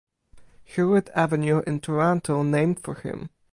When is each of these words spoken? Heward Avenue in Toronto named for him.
Heward 0.67 1.09
Avenue 1.13 1.61
in 1.67 1.79
Toronto 1.79 2.41
named 2.41 2.79
for 2.79 2.95
him. 2.95 3.29